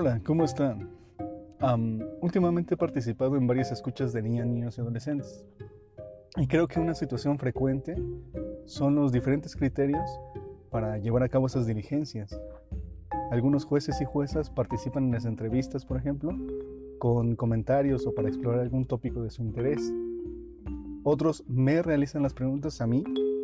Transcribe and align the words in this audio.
Hola, 0.00 0.20
¿cómo 0.24 0.44
están? 0.44 0.90
últimamente 2.20 2.74
he 2.74 2.76
participado 2.76 3.36
en 3.36 3.48
varias 3.48 3.72
escuchas 3.72 4.12
de 4.12 4.22
niñas, 4.22 4.46
niños 4.46 4.78
y 4.78 4.80
adolescentes. 4.80 5.44
Y 6.36 6.46
creo 6.46 6.68
que 6.68 6.78
una 6.78 6.94
situación 6.94 7.36
frecuente 7.36 7.96
son 8.64 8.94
los 8.94 9.10
diferentes 9.10 9.56
criterios 9.56 10.08
para 10.70 10.98
llevar 10.98 11.24
a 11.24 11.28
cabo 11.28 11.48
esas 11.48 11.66
diligencias. 11.66 12.40
Algunos 13.32 13.64
jueces 13.64 14.00
y 14.00 14.04
juezas 14.04 14.50
participan 14.50 15.06
en 15.06 15.10
las 15.10 15.24
entrevistas, 15.24 15.84
por 15.84 15.96
ejemplo, 15.96 16.30
con 17.00 17.34
comentarios 17.34 18.06
o 18.06 18.14
para 18.14 18.28
explorar 18.28 18.60
algún 18.60 18.86
tópico 18.86 19.24
de 19.24 19.30
su 19.30 19.42
interés. 19.42 19.92
Otros 21.02 21.42
me 21.48 21.82
realizan 21.82 22.22
las 22.22 22.34
preguntas 22.34 22.80
a 22.80 22.86
mí 22.86 23.02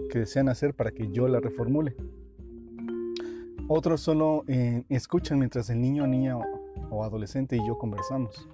que 0.08 0.20
desean 0.20 0.48
hacer 0.48 0.72
para 0.74 0.92
que 0.92 1.10
yo 1.10 1.26
la 1.26 1.40
reformule. 1.40 1.96
Otros 3.66 4.02
solo 4.02 4.44
eh, 4.46 4.84
escuchan 4.90 5.38
mientras 5.38 5.70
el 5.70 5.80
niño, 5.80 6.06
niña 6.06 6.36
o 6.90 7.02
adolescente 7.02 7.56
y 7.56 7.66
yo 7.66 7.78
conversamos. 7.78 8.46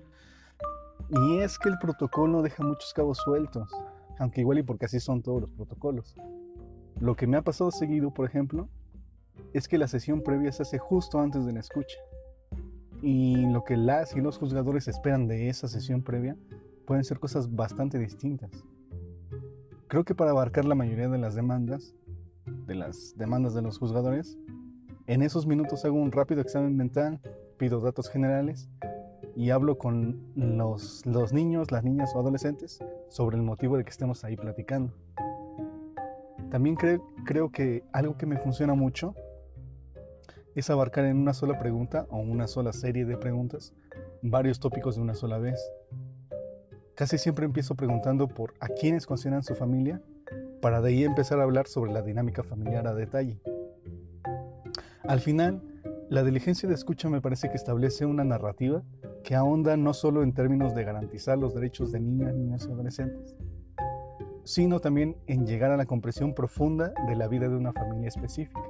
Y 1.09 1.39
es 1.39 1.59
que 1.59 1.69
el 1.69 1.79
protocolo 1.79 2.43
deja 2.43 2.63
muchos 2.63 2.95
cabos 2.95 3.19
sueltos, 3.19 3.69
aunque 4.21 4.43
igual 4.43 4.59
y 4.59 4.63
porque 4.63 4.85
así 4.85 5.01
son 5.01 5.21
todos 5.23 5.41
los 5.41 5.51
protocolos. 5.51 6.15
Lo 7.01 7.17
que 7.17 7.27
me 7.27 7.37
ha 7.37 7.43
pasado 7.43 7.73
seguido, 7.73 8.15
por 8.15 8.25
ejemplo, 8.25 8.69
es 9.53 9.67
que 9.67 9.79
la 9.79 9.89
sesión 9.89 10.23
previa 10.23 10.53
se 10.53 10.63
hace 10.63 10.79
justo 10.79 11.19
antes 11.19 11.45
de 11.45 11.55
la 11.55 11.61
escucha. 11.61 11.99
Y 13.03 13.47
lo 13.47 13.65
que 13.65 13.77
las 13.77 14.15
y 14.15 14.21
los 14.21 14.39
juzgadores 14.39 14.87
esperan 14.87 15.27
de 15.27 15.49
esa 15.49 15.67
sesión 15.67 16.03
previa 16.03 16.37
pueden 16.87 17.03
ser 17.03 17.19
cosas 17.19 17.53
bastante 17.53 17.99
distintas. 17.99 18.51
Creo 19.89 20.05
que 20.05 20.15
para 20.15 20.31
abarcar 20.31 20.67
la 20.67 20.77
mayoría 20.77 21.09
de 21.09 21.19
las 21.19 21.35
demandas, 21.35 21.95
de 22.47 22.77
las 22.77 23.15
demandas 23.17 23.55
de 23.55 23.63
los 23.63 23.79
juzgadores, 23.79 24.39
en 25.11 25.23
esos 25.23 25.45
minutos 25.45 25.85
hago 25.85 25.97
un 25.97 26.13
rápido 26.13 26.41
examen 26.41 26.77
mental, 26.77 27.21
pido 27.57 27.81
datos 27.81 28.09
generales 28.09 28.69
y 29.35 29.51
hablo 29.51 29.77
con 29.77 30.23
los, 30.37 31.05
niños, 31.33 31.73
las 31.73 31.83
niñas 31.83 32.13
o 32.15 32.21
adolescentes 32.21 32.79
sobre 33.09 33.37
el 33.37 33.43
motivo 33.43 33.77
de 33.77 33.83
que 33.83 33.91
estemos 33.91 34.23
ahí 34.23 34.37
platicando. 34.37 34.93
También 36.51 36.77
creo 36.77 37.51
que 37.51 37.83
algo 37.93 38.17
que 38.17 38.27
me 38.27 38.37
funciona 38.37 38.75
mucho 38.75 39.17
es 40.55 40.71
abarcar 40.71 41.05
en 41.07 41.17
una 41.17 41.35
sola 41.35 41.59
pregunta 41.59 42.07
o 42.11 42.19
una 42.19 42.47
sola 42.47 42.73
serie 42.73 43.05
de 43.05 43.17
preguntas 43.17 43.75
varios 44.23 44.61
tópicos 44.61 44.95
de 44.95 45.03
una 45.03 45.15
sola 45.15 45.39
vez. 45.39 45.61
Casi 46.95 47.19
siempre 47.19 47.47
empiezo 47.47 47.75
preguntando 47.75 48.29
por 48.29 48.55
a 48.61 48.69
quiénes 48.69 49.07
consideran 49.07 49.43
su 49.43 49.57
familia 49.57 50.01
para 50.63 50.81
de 50.81 50.91
ahí 50.91 51.03
empezar 51.03 51.41
a 51.41 51.45
hablar 51.45 51.67
sobre 51.67 51.93
la 51.93 52.03
dinámica 52.03 52.45
familiar 52.45 52.87
a 52.87 52.95
detalle. 52.95 53.41
Al 55.05 55.21
final, 55.21 55.63
la 56.11 56.23
diligencia 56.23 56.69
de 56.69 56.75
escucha 56.75 57.09
me 57.09 57.21
parece 57.21 57.49
que 57.49 57.57
establece 57.57 58.05
una 58.05 58.25
narrativa 58.25 58.83
que 59.25 59.35
ahonda 59.35 59.77
no 59.77 59.95
solo 59.95 60.23
en 60.23 60.33
términos 60.33 60.75
de 60.75 60.85
garantizar 60.85 61.39
los 61.39 61.55
derechos 61.55 61.93
de 61.93 62.01
niñas, 62.01 62.35
niños 62.35 62.67
y 62.67 62.73
adolescentes, 62.73 63.35
sino 64.45 64.81
también 64.81 65.17
en 65.27 65.47
llegar 65.47 65.71
a 65.71 65.77
la 65.77 65.87
comprensión 65.87 66.35
profunda 66.35 66.93
de 67.07 67.17
la 67.17 67.29
vida 67.29 67.49
de 67.49 67.57
una 67.57 67.73
familia 67.73 68.09
específica, 68.09 68.63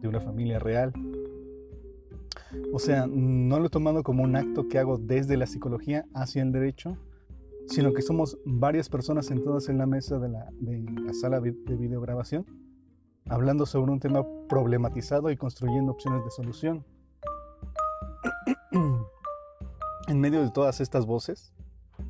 de 0.00 0.08
una 0.08 0.20
familia 0.20 0.58
real. 0.58 0.92
O 2.72 2.78
sea, 2.78 3.06
no 3.06 3.58
lo 3.58 3.66
he 3.66 3.70
tomado 3.70 4.02
como 4.02 4.22
un 4.22 4.36
acto 4.36 4.68
que 4.68 4.78
hago 4.78 4.98
desde 4.98 5.36
la 5.36 5.46
psicología 5.46 6.04
hacia 6.14 6.42
el 6.42 6.52
derecho, 6.52 6.96
sino 7.66 7.92
que 7.92 8.02
somos 8.02 8.36
varias 8.44 8.88
personas 8.88 9.26
sentadas 9.26 9.68
en 9.68 9.78
la 9.78 9.86
mesa 9.86 10.18
de 10.18 10.28
la, 10.28 10.48
de 10.58 10.80
la 11.02 11.14
sala 11.14 11.40
de 11.40 11.52
videograbación 11.76 12.44
hablando 13.30 13.64
sobre 13.66 13.92
un 13.92 14.00
tema 14.00 14.24
problematizado 14.50 15.30
y 15.30 15.36
construyendo 15.36 15.92
opciones 15.92 16.24
de 16.24 16.30
solución. 16.32 16.84
en 20.08 20.20
medio 20.20 20.42
de 20.42 20.50
todas 20.50 20.80
estas 20.80 21.06
voces, 21.06 21.54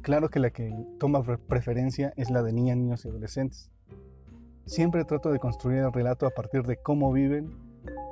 claro 0.00 0.30
que 0.30 0.40
la 0.40 0.50
que 0.50 0.74
toma 0.98 1.22
preferencia 1.22 2.14
es 2.16 2.30
la 2.30 2.42
de 2.42 2.54
niñas, 2.54 2.78
niños 2.78 3.04
y 3.04 3.08
adolescentes. 3.08 3.70
Siempre 4.64 5.04
trato 5.04 5.30
de 5.30 5.38
construir 5.38 5.80
el 5.80 5.92
relato 5.92 6.26
a 6.26 6.30
partir 6.30 6.62
de 6.62 6.78
cómo 6.78 7.12
viven, 7.12 7.54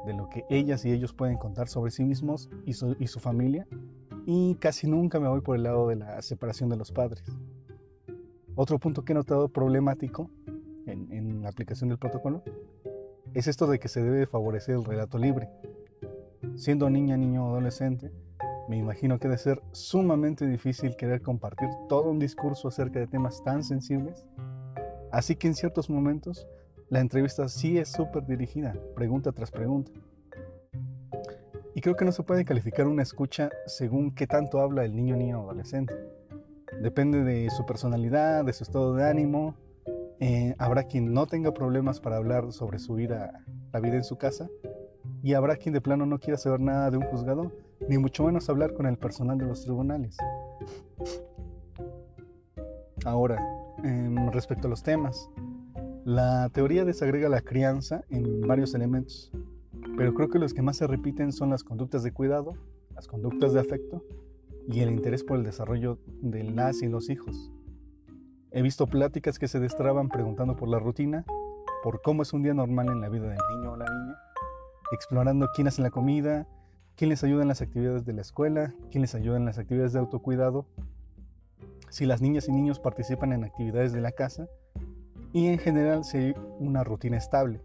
de 0.04 0.12
lo 0.12 0.28
que 0.28 0.44
ellas 0.50 0.84
y 0.84 0.92
ellos 0.92 1.14
pueden 1.14 1.38
contar 1.38 1.68
sobre 1.68 1.90
sí 1.90 2.04
mismos 2.04 2.50
y 2.66 2.74
su, 2.74 3.20
familia, 3.20 3.66
y 4.26 4.56
casi 4.56 4.88
nunca 4.88 5.18
me 5.20 5.28
voy 5.28 5.40
por 5.40 5.56
el 5.56 5.62
lado 5.62 5.88
de 5.88 5.96
la 5.96 6.20
separación 6.20 6.68
de 6.68 6.76
los 6.76 6.92
padres. 6.92 7.24
Otro 8.56 8.78
punto 8.78 9.04
que 9.04 9.12
he 9.12 9.14
notado 9.14 9.48
problemático 9.48 10.30
en, 10.86 11.42
la 11.42 11.48
aplicación 11.48 11.88
del 11.88 11.98
protocolo 11.98 12.42
es 13.34 13.46
esto 13.46 13.66
de 13.66 13.78
que 13.78 13.88
se 13.88 14.02
debe 14.02 14.26
favorecer 14.26 14.76
el 14.76 14.84
relato 14.84 15.18
libre. 15.18 15.48
Siendo 16.56 16.90
niña, 16.90 17.16
niño 17.16 17.46
o 17.46 17.50
adolescente, 17.50 18.10
me 18.68 18.76
imagino 18.76 19.18
que 19.18 19.28
debe 19.28 19.38
ser 19.38 19.62
sumamente 19.72 20.46
difícil 20.46 20.96
querer 20.96 21.22
compartir 21.22 21.68
todo 21.88 22.10
un 22.10 22.18
discurso 22.18 22.68
acerca 22.68 22.98
de 22.98 23.06
temas 23.06 23.42
tan 23.42 23.64
sensibles. 23.64 24.26
Así 25.10 25.36
que 25.36 25.48
en 25.48 25.54
ciertos 25.54 25.88
momentos 25.88 26.46
la 26.90 27.00
entrevista 27.00 27.48
sí 27.48 27.78
es 27.78 27.90
súper 27.90 28.26
dirigida, 28.26 28.74
pregunta 28.94 29.32
tras 29.32 29.50
pregunta. 29.50 29.90
Y 31.74 31.80
creo 31.80 31.96
que 31.96 32.04
no 32.04 32.12
se 32.12 32.22
puede 32.22 32.44
calificar 32.44 32.86
una 32.86 33.02
escucha 33.02 33.50
según 33.66 34.14
qué 34.14 34.26
tanto 34.26 34.60
habla 34.60 34.84
el 34.84 34.96
niño, 34.96 35.16
niña 35.16 35.38
o 35.38 35.44
adolescente. 35.44 35.94
Depende 36.82 37.22
de 37.24 37.50
su 37.50 37.64
personalidad, 37.64 38.44
de 38.44 38.52
su 38.52 38.64
estado 38.64 38.94
de 38.94 39.04
ánimo, 39.04 39.54
eh, 40.20 40.54
habrá 40.58 40.84
quien 40.84 41.12
no 41.12 41.26
tenga 41.26 41.52
problemas 41.52 42.00
para 42.00 42.16
hablar 42.16 42.52
sobre 42.52 42.78
su 42.78 42.94
vida, 42.94 43.44
la 43.72 43.80
vida 43.80 43.96
en 43.96 44.04
su 44.04 44.16
casa, 44.16 44.48
y 45.22 45.34
habrá 45.34 45.56
quien 45.56 45.72
de 45.72 45.80
plano 45.80 46.06
no 46.06 46.18
quiera 46.18 46.38
saber 46.38 46.60
nada 46.60 46.90
de 46.90 46.96
un 46.96 47.04
juzgado, 47.04 47.52
ni 47.88 47.98
mucho 47.98 48.24
menos 48.24 48.48
hablar 48.48 48.74
con 48.74 48.86
el 48.86 48.98
personal 48.98 49.38
de 49.38 49.46
los 49.46 49.62
tribunales. 49.62 50.16
Ahora, 53.04 53.38
em, 53.84 54.30
respecto 54.30 54.66
a 54.66 54.70
los 54.70 54.82
temas, 54.82 55.30
la 56.04 56.48
teoría 56.52 56.84
desagrega 56.84 57.28
la 57.28 57.40
crianza 57.40 58.04
en 58.10 58.40
varios 58.40 58.74
elementos, 58.74 59.30
pero 59.96 60.14
creo 60.14 60.28
que 60.28 60.38
los 60.38 60.52
que 60.52 60.62
más 60.62 60.76
se 60.76 60.86
repiten 60.86 61.32
son 61.32 61.50
las 61.50 61.62
conductas 61.62 62.02
de 62.02 62.12
cuidado, 62.12 62.54
las 62.94 63.06
conductas 63.06 63.52
de 63.52 63.60
afecto 63.60 64.02
y 64.66 64.80
el 64.80 64.90
interés 64.90 65.22
por 65.22 65.38
el 65.38 65.44
desarrollo 65.44 65.98
de 66.20 66.44
las 66.44 66.82
y 66.82 66.88
los 66.88 67.08
hijos. 67.08 67.52
He 68.50 68.62
visto 68.62 68.86
pláticas 68.86 69.38
que 69.38 69.46
se 69.46 69.60
destraban 69.60 70.08
preguntando 70.08 70.56
por 70.56 70.68
la 70.68 70.78
rutina, 70.78 71.24
por 71.82 72.00
cómo 72.00 72.22
es 72.22 72.32
un 72.32 72.42
día 72.42 72.54
normal 72.54 72.88
en 72.88 73.00
la 73.00 73.08
vida 73.08 73.28
del 73.28 73.38
niño 73.56 73.72
o 73.72 73.76
la 73.76 73.84
niña, 73.84 74.16
explorando 74.90 75.48
quién 75.54 75.68
hace 75.68 75.82
la 75.82 75.90
comida, 75.90 76.46
quién 76.96 77.10
les 77.10 77.22
ayuda 77.22 77.42
en 77.42 77.48
las 77.48 77.60
actividades 77.60 78.06
de 78.06 78.14
la 78.14 78.22
escuela, 78.22 78.74
quién 78.90 79.02
les 79.02 79.14
ayuda 79.14 79.36
en 79.36 79.44
las 79.44 79.58
actividades 79.58 79.92
de 79.92 79.98
autocuidado, 79.98 80.66
si 81.90 82.06
las 82.06 82.22
niñas 82.22 82.48
y 82.48 82.52
niños 82.52 82.80
participan 82.80 83.32
en 83.32 83.44
actividades 83.44 83.92
de 83.92 84.00
la 84.00 84.12
casa 84.12 84.48
y 85.32 85.48
en 85.48 85.58
general 85.58 86.04
si 86.04 86.18
hay 86.18 86.34
una 86.58 86.84
rutina 86.84 87.18
estable 87.18 87.60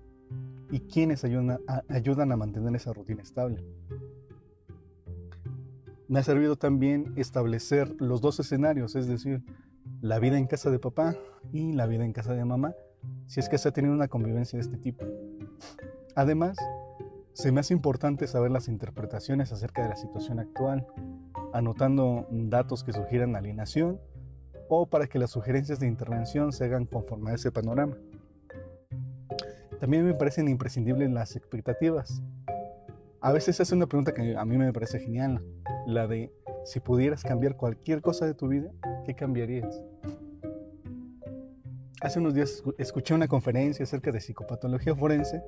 y 0.70 0.82
quiénes 0.82 1.24
ayudan 1.24 1.60
a, 1.68 1.84
ayudan 1.90 2.32
a 2.32 2.38
mantener 2.38 2.76
esa 2.76 2.92
rutina 2.92 3.22
estable. 3.22 3.64
Me 6.10 6.20
ha 6.20 6.24
servido 6.24 6.58
también 6.58 7.14
establecer 7.16 7.96
los 8.00 8.22
dos 8.22 8.40
escenarios, 8.40 8.96
es 8.96 9.08
decir, 9.08 9.44
la 10.04 10.20
vida 10.20 10.38
en 10.38 10.48
casa 10.48 10.70
de 10.70 10.80
papá 10.80 11.16
y 11.54 11.72
la 11.72 11.86
vida 11.86 12.04
en 12.04 12.12
casa 12.12 12.34
de 12.34 12.44
mamá, 12.44 12.76
si 13.26 13.40
es 13.40 13.48
que 13.48 13.58
se 13.58 13.70
ha 13.70 13.72
tenido 13.72 13.94
una 13.94 14.10
convivencia 14.10 14.58
de 14.58 14.64
este 14.64 14.76
tipo. 14.76 15.06
Además, 16.14 16.58
se 17.32 17.54
me 17.54 17.62
hace 17.62 17.74
importante 17.74 18.28
saber 18.28 18.52
las 18.52 18.68
interpretaciones 18.68 19.54
acerca 19.54 19.82
de 19.82 19.88
la 19.88 19.96
situación 19.96 20.40
actual, 20.40 20.86
anotando 21.54 22.28
datos 22.30 22.84
que 22.84 22.92
sugieran 22.92 23.38
alienación 23.38 23.98
o 24.68 24.88
para 24.88 25.08
que 25.08 25.20
las 25.20 25.32
sugerencias 25.32 25.80
de 25.80 25.88
intervención 25.88 26.52
se 26.52 26.66
hagan 26.66 26.86
conforme 26.86 27.32
a 27.32 27.36
ese 27.36 27.54
panorama. 27.54 27.96
También 29.80 30.06
me 30.06 30.16
parecen 30.16 30.50
imprescindibles 30.50 31.12
las 31.12 31.38
expectativas. 31.38 32.22
A 33.22 33.32
veces 33.32 33.56
se 33.56 33.64
hace 33.64 33.74
una 33.74 33.88
pregunta 33.88 34.14
que 34.14 34.36
a 34.36 34.44
mí 34.44 34.58
me 34.58 34.74
parece 34.74 35.00
genial, 35.00 35.42
la 35.88 36.08
de 36.08 36.34
si 36.66 36.82
pudieras 36.82 37.24
cambiar 37.24 37.56
cualquier 37.56 38.02
cosa 38.02 38.26
de 38.26 38.34
tu 38.34 38.50
vida, 38.50 38.70
¿qué 39.06 39.16
cambiarías? 39.16 39.82
Hace 42.04 42.20
unos 42.20 42.34
días 42.34 42.62
escuché 42.80 43.14
una 43.14 43.30
conferencia 43.30 43.84
acerca 43.84 44.12
de 44.12 44.20
psicopatología 44.20 44.94
forense 44.94 45.42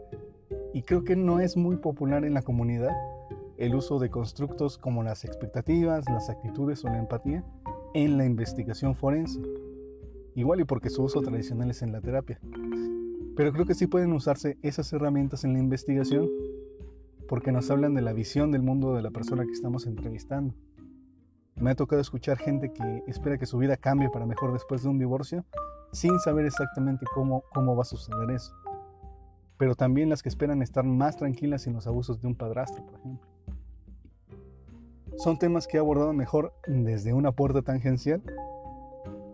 y 0.74 0.84
creo 0.84 1.04
que 1.04 1.18
no 1.18 1.42
es 1.42 1.58
muy 1.58 1.76
popular 1.76 2.24
en 2.24 2.34
la 2.34 2.44
comunidad 2.44 2.96
el 3.58 3.76
uso 3.76 4.00
de 4.00 4.10
constructos 4.10 4.78
como 4.78 5.04
las 5.04 5.26
expectativas, 5.26 6.06
las 6.10 6.30
actitudes 6.30 6.86
o 6.86 6.88
la 6.88 7.00
empatía 7.00 7.44
en 7.94 8.18
la 8.18 8.24
investigación 8.24 8.96
forense. 8.96 9.42
Igual 10.34 10.62
y 10.62 10.64
porque 10.64 10.90
su 10.90 11.04
uso 11.04 11.22
tradicional 11.22 11.72
es 11.72 11.82
en 11.82 11.92
la 11.92 12.00
terapia. 12.00 12.40
Pero 13.36 13.52
creo 13.52 13.66
que 13.66 13.76
sí 13.76 13.88
pueden 13.88 14.14
usarse 14.14 14.58
esas 14.62 14.94
herramientas 14.94 15.44
en 15.44 15.52
la 15.52 15.60
investigación 15.60 16.30
porque 17.28 17.52
nos 17.52 17.70
hablan 17.70 17.96
de 17.96 18.02
la 18.02 18.14
visión 18.14 18.54
del 18.54 18.62
mundo 18.62 18.96
de 18.96 19.02
la 19.02 19.12
persona 19.12 19.44
que 19.44 19.52
estamos 19.52 19.88
entrevistando. 19.88 20.56
Me 21.58 21.72
ha 21.72 21.76
tocado 21.76 22.02
escuchar 22.02 22.38
gente 22.38 22.72
que 22.72 23.04
espera 23.08 23.38
que 23.38 23.46
su 23.46 23.58
vida 23.58 23.76
cambie 23.76 24.10
para 24.10 24.26
mejor 24.26 24.54
después 24.54 24.84
de 24.84 24.88
un 24.88 25.00
divorcio 25.00 25.44
sin 25.96 26.20
saber 26.20 26.46
exactamente 26.46 27.06
cómo, 27.14 27.44
cómo 27.54 27.76
va 27.76 27.84
a 27.84 27.86
suceder 27.86 28.30
eso. 28.32 28.54
Pero 29.58 29.76
también 29.76 30.10
las 30.10 30.22
que 30.22 30.30
esperan 30.30 30.62
estar 30.62 30.84
más 30.84 31.16
tranquilas 31.16 31.62
sin 31.64 31.74
los 31.74 31.88
abusos 31.88 32.22
de 32.22 32.28
un 32.28 32.36
padrastro, 32.36 32.86
por 32.86 33.00
ejemplo. 33.00 33.28
son 35.18 35.40
temas 35.40 35.66
que 35.66 35.78
he 35.78 35.80
abordado 35.80 36.12
mejor 36.12 36.54
desde 36.68 37.14
una 37.14 37.32
puerta 37.32 37.62
tangencial. 37.62 38.22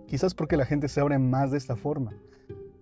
Quizás 0.08 0.36
porque 0.36 0.58
la 0.58 0.66
gente 0.66 0.88
se 0.88 1.02
abre 1.02 1.18
más 1.18 1.52
de 1.52 1.58
esta 1.58 1.76
forma, 1.76 2.12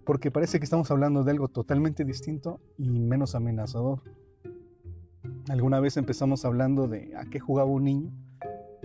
porque 0.03 0.31
parece 0.31 0.59
que 0.59 0.65
estamos 0.65 0.91
hablando 0.91 1.23
de 1.23 1.31
algo 1.31 1.47
totalmente 1.47 2.03
distinto 2.03 2.59
y 2.77 2.99
menos 2.99 3.35
amenazador. 3.35 4.01
Alguna 5.47 5.79
vez 5.79 5.95
empezamos 5.95 6.43
hablando 6.43 6.87
de 6.87 7.15
a 7.15 7.25
qué 7.25 7.39
jugaba 7.39 7.69
un 7.69 7.85
niño 7.85 8.11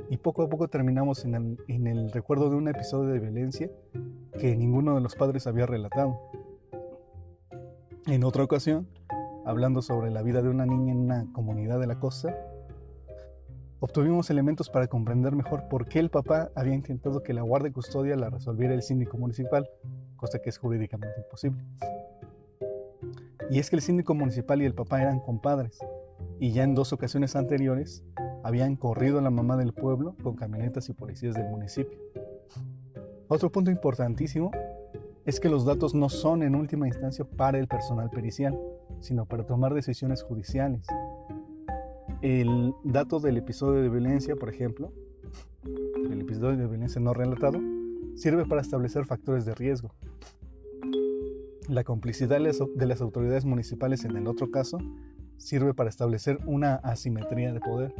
y 0.09 0.19
poco 0.19 0.43
a 0.43 0.49
poco 0.49 0.69
terminamos 0.69 1.25
en 1.25 1.35
el, 1.35 1.59
en 1.69 1.87
el 1.87 2.13
recuerdo 2.13 2.51
de 2.51 2.57
un 2.57 2.69
episodio 2.69 3.11
de 3.11 3.19
violencia 3.19 3.71
que 4.39 4.57
ninguno 4.57 4.95
de 4.95 5.01
los 5.01 5.15
padres 5.15 5.47
había 5.47 5.67
relatado. 5.67 6.19
En 8.07 8.25
otra 8.25 8.45
ocasión, 8.45 8.89
hablando 9.45 9.83
sobre 9.83 10.11
la 10.11 10.23
vida 10.23 10.43
de 10.43 10.49
una 10.49 10.67
niña 10.67 10.93
en 10.93 10.99
una 10.99 11.33
comunidad 11.33 11.81
de 11.81 11.87
la 11.87 11.99
costa, 11.99 12.35
obtuvimos 13.81 14.31
elementos 14.31 14.71
para 14.71 14.89
comprender 14.89 15.35
mejor 15.35 15.69
por 15.69 15.89
qué 15.89 16.01
el 16.01 16.11
papá 16.11 16.51
había 16.55 16.75
intentado 16.75 17.23
que 17.23 17.35
la 17.35 17.43
guardia 17.43 17.69
y 17.69 17.73
custodia 17.73 18.17
la 18.17 18.31
resolviera 18.31 18.75
el 18.75 18.83
síndico 18.83 19.19
municipal, 19.19 19.69
cosa 20.17 20.39
que 20.41 20.51
es 20.51 20.59
jurídicamente 20.59 21.21
imposible. 21.21 21.63
Y 23.51 23.59
es 23.59 23.71
que 23.71 23.77
el 23.77 23.83
síndico 23.83 24.15
municipal 24.15 24.63
y 24.63 24.65
el 24.65 24.75
papá 24.75 25.03
eran 25.03 25.21
compadres, 25.21 25.79
y 26.41 26.53
ya 26.53 26.65
en 26.65 26.75
dos 26.75 26.93
ocasiones 26.93 27.37
anteriores 27.37 28.03
habían 28.43 28.77
corrido 28.77 29.19
a 29.19 29.23
la 29.23 29.31
mamá 29.31 29.57
del 29.57 29.73
pueblo 29.73 30.17
con 30.23 30.35
camionetas 30.35 30.89
y 30.89 30.93
policías 30.93 31.35
del 31.35 31.49
municipio. 31.49 31.99
Otro 33.29 33.51
punto 33.51 33.71
importantísimo 33.71 34.51
es 35.25 35.41
que 35.41 35.49
los 35.49 35.65
datos 35.65 35.95
no 35.95 36.11
son 36.11 36.43
en 36.43 36.55
última 36.55 36.87
instancia 36.87 37.25
para 37.25 37.59
el 37.59 37.67
personal 37.67 38.11
pericial, 38.11 38.59
sino 39.01 39.25
para 39.25 39.47
tomar 39.47 39.73
decisiones 39.73 40.23
judiciales. 40.23 40.87
El 42.21 42.75
dato 42.85 43.21
del 43.21 43.39
episodio 43.39 43.81
de 43.81 43.89
violencia, 43.89 44.37
por 44.37 44.51
ejemplo, 44.51 44.93
el 46.11 46.21
episodio 46.21 46.59
de 46.59 46.67
violencia 46.67 47.01
no 47.01 47.15
relatado, 47.15 47.59
sirve 48.15 48.45
para 48.45 48.61
establecer 48.61 49.07
factores 49.07 49.47
de 49.47 49.55
riesgo. 49.55 49.91
La 51.69 51.83
complicidad 51.83 52.39
de 52.39 52.87
las 52.87 53.01
autoridades 53.01 53.47
municipales 53.47 54.05
en 54.05 54.17
el 54.17 54.27
otro 54.27 54.51
caso 54.51 54.77
sirve 55.39 55.73
para 55.73 55.89
establecer 55.89 56.39
una 56.47 56.77
asimetría 56.77 57.55
de 57.55 57.61
poder. 57.61 57.95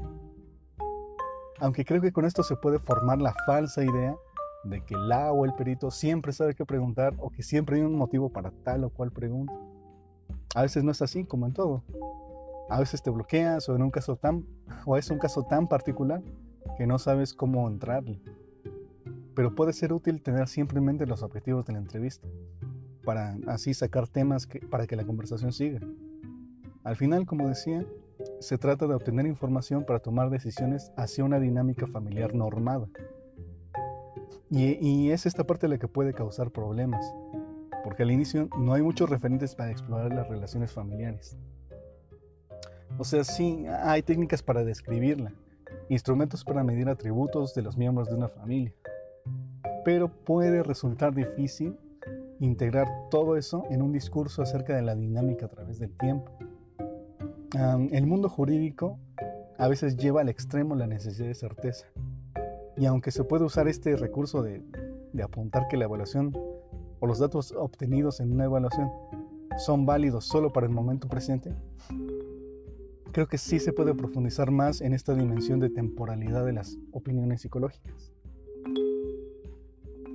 Aunque 1.61 1.87
creo 1.87 2.03
que 2.03 2.13
con 2.13 2.27
esto 2.27 2.43
se 2.43 2.57
puede 2.57 2.79
formar 2.79 3.23
la 3.23 3.35
falsa 3.47 3.83
idea 3.83 4.15
de 4.65 4.81
que 4.81 4.97
la 4.97 5.33
o 5.33 5.45
el 5.45 5.55
perito 5.55 5.91
siempre 5.91 6.33
sabe 6.33 6.55
qué 6.55 6.65
preguntar 6.65 7.15
o 7.19 7.31
que 7.31 7.43
siempre 7.43 7.77
hay 7.77 7.83
un 7.83 7.97
motivo 7.97 8.31
para 8.31 8.51
tal 8.51 8.85
o 8.85 8.91
cual 8.91 9.13
pregunta. 9.13 9.53
A 10.55 10.63
veces 10.63 10.85
no 10.85 10.91
es 10.91 11.03
así 11.03 11.25
como 11.25 11.47
en 11.47 11.53
todo. 11.53 11.83
A 12.71 12.81
veces 12.81 13.03
te 13.03 13.11
bloqueas 13.11 13.69
o 13.69 13.77
en 13.77 13.83
un 13.83 13.91
caso 13.91 14.17
tan 14.17 14.47
o 14.87 14.97
es 14.97 15.11
un 15.11 15.19
caso 15.19 15.43
tan 15.43 15.69
particular 15.69 16.23
que 16.77 16.87
no 16.87 16.99
sabes 16.99 17.35
cómo 17.35 17.69
entrarle. 17.69 18.21
Pero 19.35 19.55
puede 19.55 19.73
ser 19.73 19.93
útil 19.93 20.23
tener 20.23 20.49
simplemente 20.49 21.07
los 21.07 21.23
objetivos 21.23 21.67
de 21.67 21.75
la 21.75 21.81
entrevista 21.81 22.27
para 23.05 23.37
así 23.47 23.75
sacar 23.75 24.09
temas 24.09 24.49
para 24.71 24.87
que 24.87 24.97
la 24.97 25.05
conversación 25.05 25.53
siga. 25.53 25.81
Al 26.85 26.97
final, 26.97 27.27
como 27.27 27.49
decía, 27.49 27.85
se 28.41 28.57
trata 28.57 28.87
de 28.87 28.95
obtener 28.95 29.27
información 29.27 29.85
para 29.85 29.99
tomar 29.99 30.31
decisiones 30.31 30.93
hacia 30.97 31.25
una 31.25 31.41
dinámica 31.41 31.87
familiar 31.87 32.35
normada 32.35 32.87
y, 34.51 35.11
es 35.11 35.27
esta 35.27 35.45
parte 35.45 35.69
la 35.69 35.79
que 35.79 35.89
puede 35.89 36.13
causar 36.13 36.51
problemas, 36.51 37.05
porque 37.83 38.03
al 38.03 38.11
inicio 38.11 38.49
no 38.59 38.75
hay 38.75 38.83
muchos 38.83 39.11
referentes 39.11 39.55
para 39.55 39.71
explorar 39.71 40.13
las 40.13 40.29
relaciones 40.29 40.73
familiares. 40.73 41.37
O 42.99 43.05
sea, 43.05 43.25
sí, 43.25 43.67
hay 43.83 44.03
técnicas 44.03 44.43
para 44.43 44.65
describirla, 44.65 45.33
instrumentos 45.89 46.45
para 46.45 46.63
medir 46.63 46.89
atributos 46.89 47.55
de 47.55 47.63
los 47.63 47.77
miembros 47.77 48.09
de 48.09 48.15
una 48.15 48.29
familia, 48.29 48.73
pero 49.85 50.09
puede 50.09 50.63
resultar 50.63 51.15
difícil 51.15 51.77
integrar 52.41 52.89
todo 53.11 53.37
eso 53.37 53.65
en 53.71 53.83
un 53.83 53.93
discurso 53.93 54.43
acerca 54.43 54.77
de 54.77 54.83
la 54.83 54.95
dinámica 54.95 55.47
a 55.47 55.49
través 55.49 55.79
del 55.79 55.97
tiempo. 55.97 56.31
el 57.91 58.07
mundo 58.07 58.29
jurídico 58.29 58.99
a 59.59 59.69
veces 59.69 59.97
lleva 59.97 60.21
al 60.21 60.29
extremo 60.29 60.75
la 60.75 60.87
necesidad 60.87 61.29
de 61.29 61.35
certeza, 61.35 61.87
y 62.77 62.87
aunque 62.87 63.11
se 63.11 63.25
puede 63.25 63.45
usar 63.45 63.69
este 63.69 63.97
recurso 63.97 64.43
de, 64.43 64.63
apuntar 65.23 65.69
que 65.69 65.77
la 65.77 65.85
evaluación 65.85 66.37
o 67.01 67.07
los 67.07 67.19
datos 67.19 67.53
obtenidos 67.57 68.21
en 68.21 68.33
una 68.33 68.45
evaluación 68.45 68.91
son 69.59 69.87
válidos 69.87 70.25
solo 70.25 70.53
para 70.53 70.67
el 70.67 70.73
momento 70.73 71.09
presente, 71.09 71.55
creo 73.13 73.29
que 73.29 73.39
sí 73.39 73.61
se 73.61 73.73
puede 73.73 73.95
profundizar 73.95 74.51
más 74.51 74.81
en 74.81 74.93
esta 74.93 75.15
dimensión 75.15 75.61
de 75.61 75.71
temporalidad 75.71 76.45
de 76.45 76.53
las 76.53 76.77
opiniones 76.91 77.43
psicológicas. 77.43 78.13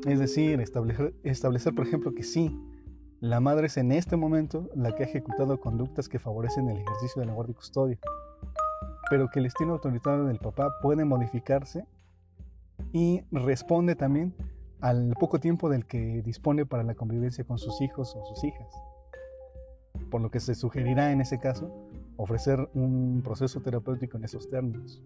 Es 0.06 0.20
decir, 0.20 0.60
establecer, 0.60 1.14
establecer, 1.24 1.74
por 1.74 1.88
ejemplo, 1.88 2.14
que 2.14 2.24
sí, 2.24 2.58
la 3.22 3.40
madre 3.40 3.68
es 3.68 3.78
en 3.78 3.92
este 3.92 4.18
momento 4.18 4.70
la 4.76 4.96
que 4.96 5.04
ha 5.04 5.06
ejecutado 5.06 5.60
conductas 5.60 6.10
que 6.10 6.20
favorecen 6.20 6.70
el 6.70 6.78
ejercicio 6.78 7.22
de 7.22 7.28
la 7.28 7.34
guardia 7.34 7.52
y 7.52 7.56
custodia, 7.56 8.00
pero 9.10 9.30
que 9.30 9.40
el 9.40 9.46
estilo 9.46 9.74
autoritario 9.74 10.26
del 10.26 10.40
papá 10.40 10.70
puede 10.82 11.06
modificarse 11.06 11.86
y 12.92 13.22
responde 13.32 13.96
también 13.96 14.34
al 14.82 15.14
poco 15.20 15.40
tiempo 15.40 15.70
del 15.70 15.86
que 15.86 16.22
dispone 16.22 16.66
para 16.66 16.84
la 16.84 16.96
convivencia 16.96 17.44
con 17.44 17.58
sus 17.58 17.82
hijos 17.82 18.16
o 18.16 18.26
sus 18.26 18.44
hijas. 18.44 18.74
Por 20.10 20.22
lo 20.22 20.32
que 20.32 20.40
se 20.40 20.56
sugerirá 20.56 21.12
en 21.12 21.22
ese 21.22 21.40
caso 21.40 21.72
ofrecer 22.18 22.70
un 22.74 23.22
proceso 23.24 23.62
terapéutico 23.62 24.18
en 24.18 24.24
esos 24.24 24.50
términos. 24.50 25.04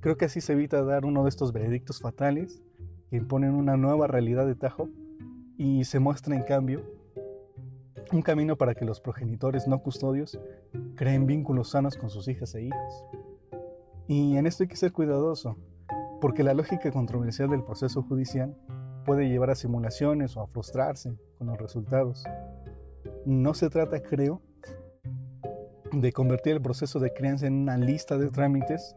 Creo 0.00 0.16
que 0.16 0.26
así 0.26 0.40
se 0.40 0.52
evita 0.52 0.82
dar 0.82 1.04
uno 1.04 1.22
de 1.22 1.28
estos 1.28 1.52
veredictos 1.52 2.00
fatales 2.00 2.62
que 3.10 3.16
imponen 3.16 3.54
una 3.54 3.76
nueva 3.76 4.06
realidad 4.06 4.46
de 4.46 4.54
tajo 4.54 4.88
y 5.56 5.84
se 5.84 5.98
muestra 5.98 6.36
en 6.36 6.42
cambio 6.42 6.82
un 8.12 8.22
camino 8.22 8.56
para 8.56 8.74
que 8.74 8.84
los 8.84 9.00
progenitores 9.00 9.66
no 9.66 9.80
custodios 9.80 10.38
creen 10.94 11.26
vínculos 11.26 11.70
sanos 11.70 11.96
con 11.96 12.10
sus 12.10 12.28
hijas 12.28 12.54
e 12.54 12.62
hijos. 12.62 13.04
Y 14.06 14.36
en 14.36 14.46
esto 14.46 14.62
hay 14.62 14.68
que 14.68 14.76
ser 14.76 14.92
cuidadoso, 14.92 15.56
porque 16.20 16.42
la 16.42 16.54
lógica 16.54 16.90
controversial 16.90 17.50
del 17.50 17.62
proceso 17.62 18.02
judicial 18.02 18.56
puede 19.04 19.28
llevar 19.28 19.50
a 19.50 19.54
simulaciones 19.54 20.36
o 20.36 20.42
a 20.42 20.46
frustrarse 20.46 21.14
con 21.38 21.46
los 21.46 21.58
resultados. 21.58 22.24
No 23.24 23.54
se 23.54 23.70
trata, 23.70 24.02
creo, 24.02 24.42
de 25.92 26.12
convertir 26.12 26.54
el 26.54 26.62
proceso 26.62 26.98
de 26.98 27.12
crianza 27.12 27.46
en 27.46 27.54
una 27.54 27.78
lista 27.78 28.18
de 28.18 28.28
trámites 28.28 28.96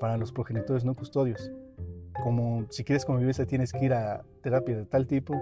para 0.00 0.16
los 0.16 0.32
progenitores 0.32 0.84
no 0.84 0.94
custodios, 0.94 1.50
como 2.22 2.64
si 2.70 2.84
quieres 2.84 3.04
convivencia 3.04 3.46
tienes 3.46 3.72
que 3.72 3.84
ir 3.84 3.92
a 3.92 4.24
terapia 4.42 4.76
de 4.76 4.86
tal 4.86 5.06
tipo, 5.06 5.34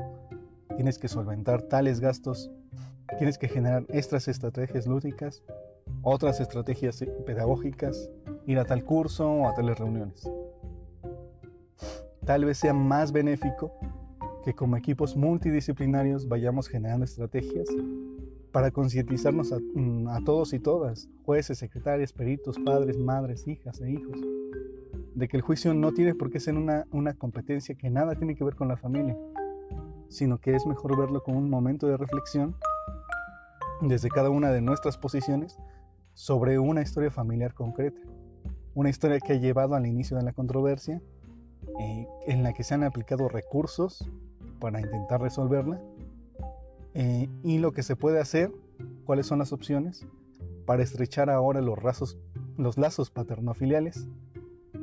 tienes 0.76 0.98
que 0.98 1.08
solventar 1.08 1.62
tales 1.62 2.00
gastos, 2.00 2.50
tienes 3.18 3.38
que 3.38 3.48
generar 3.48 3.84
estas 3.88 4.26
estrategias 4.28 4.86
lúdicas, 4.86 5.42
otras 6.02 6.40
estrategias 6.40 7.04
pedagógicas, 7.26 8.10
ir 8.46 8.58
a 8.58 8.64
tal 8.64 8.84
curso 8.84 9.30
o 9.30 9.48
a 9.48 9.54
tales 9.54 9.78
reuniones 9.78 10.28
tal 12.24 12.44
vez 12.44 12.58
sea 12.58 12.72
más 12.72 13.12
benéfico 13.12 13.72
que 14.44 14.54
como 14.54 14.76
equipos 14.76 15.16
multidisciplinarios 15.16 16.28
vayamos 16.28 16.68
generando 16.68 17.04
estrategias 17.04 17.68
para 18.52 18.70
concientizarnos 18.70 19.52
a, 19.52 19.58
mm, 19.58 20.24
todos 20.24 20.52
y 20.52 20.58
todas, 20.58 21.08
jueces, 21.24 21.58
secretarias, 21.58 22.12
peritos, 22.12 22.58
padres, 22.58 22.98
madres, 22.98 23.46
hijas 23.48 23.80
e 23.80 23.92
hijos, 23.92 24.20
de 25.14 25.28
que 25.28 25.36
el 25.38 25.42
juicio 25.42 25.72
no 25.74 25.92
tiene 25.92 26.14
por 26.14 26.30
qué 26.30 26.38
ser 26.38 26.56
una, 26.56 26.84
una 26.90 27.14
competencia 27.14 27.74
que 27.74 27.88
nada 27.88 28.14
tiene 28.14 28.34
que 28.34 28.44
ver 28.44 28.54
con 28.54 28.68
la 28.68 28.76
familia, 28.76 29.16
sino 30.08 30.38
que 30.38 30.54
es 30.54 30.66
mejor 30.66 30.98
verlo 30.98 31.22
como 31.22 31.38
un 31.38 31.48
momento 31.48 31.86
de 31.86 31.96
reflexión 31.96 32.54
desde 33.80 34.10
cada 34.10 34.28
una 34.28 34.52
de 34.52 34.60
nuestras 34.60 34.98
posiciones 34.98 35.58
sobre 36.12 36.58
una 36.58 36.82
historia 36.82 37.10
familiar 37.10 37.54
concreta, 37.54 38.00
una 38.74 38.90
historia 38.90 39.18
que 39.18 39.32
ha 39.32 39.36
llevado 39.36 39.74
al 39.74 39.86
inicio 39.86 40.16
de 40.16 40.24
la 40.24 40.32
controversia 40.32 41.00
en 42.26 42.42
la 42.42 42.52
que 42.52 42.64
se 42.64 42.74
han 42.74 42.84
aplicado 42.84 43.28
recursos 43.28 44.08
para 44.60 44.80
intentar 44.80 45.20
resolverla 45.20 45.80
eh, 46.94 47.28
y 47.42 47.58
lo 47.58 47.72
que 47.72 47.82
se 47.82 47.96
puede 47.96 48.20
hacer, 48.20 48.52
cuáles 49.04 49.26
son 49.26 49.38
las 49.38 49.52
opciones 49.52 50.06
para 50.66 50.82
estrechar 50.82 51.30
ahora 51.30 51.60
los, 51.60 52.16
los 52.56 52.78
lazos 52.78 53.10
paternofiliales 53.10 54.06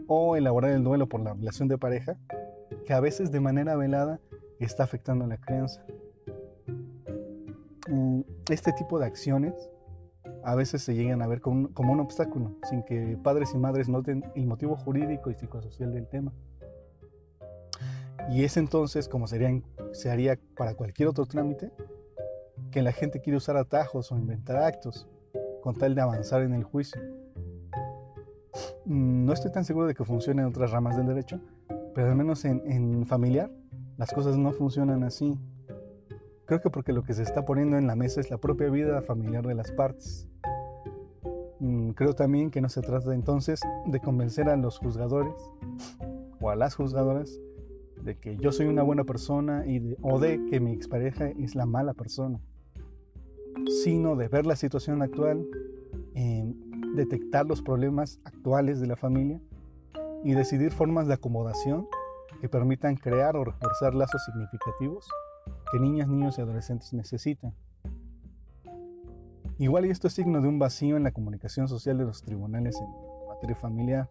o 0.07 0.36
elaborar 0.36 0.71
el 0.71 0.83
duelo 0.83 1.07
por 1.07 1.21
la 1.21 1.33
relación 1.33 1.67
de 1.67 1.77
pareja 1.77 2.17
que 2.86 2.93
a 2.93 3.00
veces 3.00 3.31
de 3.31 3.39
manera 3.39 3.75
velada 3.75 4.19
está 4.59 4.83
afectando 4.83 5.25
a 5.25 5.27
la 5.27 5.38
crianza. 5.38 5.86
Mm, 7.88 8.21
este 8.50 8.74
tipo 8.74 9.00
de 9.00 9.05
acciones 9.05 9.53
a 10.43 10.55
veces 10.55 10.81
se 10.81 10.95
llegan 10.95 11.21
a 11.21 11.27
ver 11.27 11.41
como 11.41 11.69
un 11.77 12.00
obstáculo, 12.00 12.55
sin 12.67 12.83
que 12.83 13.17
padres 13.21 13.53
y 13.53 13.57
madres 13.57 13.89
noten 13.89 14.24
el 14.36 14.48
motivo 14.48 14.75
jurídico 14.75 15.29
y 15.29 15.36
psicosocial 15.36 15.93
del 15.93 16.07
tema. 16.07 16.33
Y 18.29 18.43
es 18.43 18.57
entonces, 18.57 19.09
como 19.09 19.27
se 19.27 20.09
haría 20.09 20.39
para 20.55 20.75
cualquier 20.75 21.09
otro 21.09 21.25
trámite, 21.25 21.71
que 22.71 22.81
la 22.81 22.91
gente 22.91 23.21
quiere 23.21 23.38
usar 23.38 23.57
atajos 23.57 24.12
o 24.12 24.17
inventar 24.17 24.57
actos 24.57 25.07
con 25.62 25.75
tal 25.75 25.95
de 25.95 26.01
avanzar 26.01 26.43
en 26.43 26.53
el 26.53 26.63
juicio. 26.63 27.01
mm, 28.86 29.25
no 29.25 29.33
estoy 29.33 29.51
tan 29.51 29.65
seguro 29.65 29.88
de 29.88 29.95
que 29.95 30.03
funcione 30.05 30.41
en 30.41 30.48
otras 30.48 30.71
ramas 30.71 30.95
del 30.95 31.07
derecho, 31.07 31.39
pero 31.95 32.07
al 32.07 32.15
menos 32.15 32.45
en, 32.45 32.62
en 32.71 33.05
familiar 33.05 33.51
las 33.98 34.12
cosas 34.12 34.38
no 34.38 34.51
funcionan 34.51 35.03
así. 35.03 35.38
Creo 36.45 36.62
que 36.62 36.69
porque 36.69 36.93
lo 36.93 37.03
que 37.03 37.13
se 37.13 37.24
está 37.24 37.45
poniendo 37.45 37.77
en 37.77 37.88
la 37.88 37.95
mesa 37.95 38.21
es 38.21 38.29
la 38.29 38.38
propia 38.38 38.69
vida 38.69 39.01
familiar 39.01 39.45
de 39.45 39.55
las 39.55 39.71
partes. 39.71 40.27
Mm, 41.59 41.91
creo 41.91 42.13
también 42.13 42.51
que 42.51 42.62
no 42.62 42.69
se 42.69 42.81
trata 42.81 43.13
entonces 43.13 43.59
de 43.88 44.00
convencer 44.00 44.50
a 44.50 44.55
los 44.55 44.77
juzgadores 44.77 45.36
o 46.39 46.50
a 46.50 46.55
las 46.55 46.75
juzgadoras 46.75 47.39
de 48.03 48.17
que 48.17 48.37
yo 48.37 48.51
soy 48.51 48.67
una 48.67 48.83
buena 48.83 49.03
persona 49.03 49.65
y 49.65 49.95
o 50.01 50.19
de 50.19 50.45
que 50.49 50.59
mi 50.59 50.71
expareja 50.71 51.27
es 51.27 51.55
la 51.55 51.65
mala 51.65 51.93
persona, 51.93 52.39
sino 53.83 54.15
de 54.15 54.27
ver 54.27 54.45
la 54.45 54.55
situación 54.55 55.01
actual, 55.01 55.45
detectar 56.95 57.45
los 57.45 57.61
problemas 57.61 58.19
actuales 58.23 58.79
de 58.79 58.87
la 58.87 58.95
familia 58.95 59.39
y 60.23 60.33
decidir 60.33 60.71
formas 60.71 61.07
de 61.07 61.13
acomodación 61.13 61.87
que 62.41 62.49
permitan 62.49 62.95
crear 62.95 63.35
o 63.35 63.43
reforzar 63.43 63.95
lazos 63.95 64.23
significativos 64.25 65.07
que 65.71 65.79
niñas, 65.79 66.07
niños 66.07 66.37
y 66.37 66.41
adolescentes 66.41 66.93
necesitan. 66.93 67.53
Igual 69.57 69.85
y 69.85 69.89
esto 69.89 70.07
es 70.07 70.13
signo 70.13 70.41
de 70.41 70.47
un 70.47 70.57
vacío 70.57 70.97
en 70.97 71.03
la 71.03 71.11
comunicación 71.11 71.67
social 71.67 71.97
de 71.97 72.05
los 72.05 72.21
tribunales 72.23 72.79
en 72.79 72.87
materia 73.27 73.55
familiar 73.55 74.09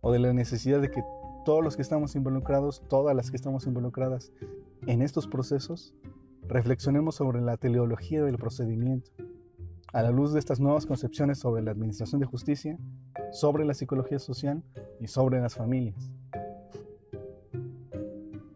o 0.00 0.12
de 0.12 0.20
la 0.20 0.32
necesidad 0.32 0.80
de 0.80 0.90
que 0.90 1.02
todos 1.44 1.62
los 1.62 1.76
que 1.76 1.82
estamos 1.82 2.14
involucrados, 2.14 2.82
todas 2.88 3.14
las 3.16 3.30
que 3.30 3.36
estamos 3.36 3.66
involucradas 3.66 4.32
en 4.86 5.02
estos 5.02 5.26
procesos, 5.26 5.94
reflexionemos 6.48 7.16
sobre 7.16 7.40
la 7.40 7.56
teleología 7.56 8.22
del 8.22 8.36
procedimiento, 8.36 9.10
a 9.92 10.02
la 10.02 10.10
luz 10.10 10.32
de 10.32 10.38
estas 10.38 10.60
nuevas 10.60 10.86
concepciones 10.86 11.38
sobre 11.38 11.62
la 11.62 11.70
administración 11.70 12.20
de 12.20 12.26
justicia, 12.26 12.78
sobre 13.30 13.64
la 13.64 13.74
psicología 13.74 14.18
social 14.18 14.62
y 15.00 15.08
sobre 15.08 15.40
las 15.40 15.54
familias. 15.54 16.10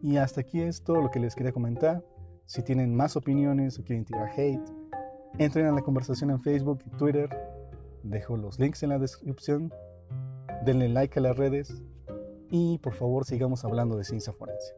Y 0.03 0.17
hasta 0.19 0.41
aquí 0.41 0.61
es 0.61 0.83
todo 0.83 1.03
lo 1.03 1.11
que 1.11 1.21
les 1.21 1.35
quería 1.35 1.53
comentar. 1.53 2.05
Si 2.47 2.63
tienen 2.63 2.95
más 2.95 3.17
opiniones 3.17 3.79
o 3.79 3.83
quieren 3.83 4.05
tirar 4.05 4.31
hate, 4.37 4.63
entren 5.39 5.67
a 5.67 5.73
la 5.73 5.83
conversación 5.83 6.31
en 6.31 6.41
Facebook 6.41 6.79
y 6.87 6.91
Twitter. 6.91 7.29
Dejo 8.05 8.37
los 8.37 8.59
links 8.61 8.85
en 8.85 8.91
la 8.91 8.99
descripción. 8.99 9.73
Denle 10.65 10.89
like 10.89 11.19
a 11.19 11.23
las 11.23 11.37
redes 11.37 11.83
y 12.51 12.79
por 12.79 12.95
favor 12.95 13.25
sigamos 13.25 13.65
hablando 13.65 13.97
de 13.97 14.05
ciencia 14.05 14.33
forense. 14.33 14.75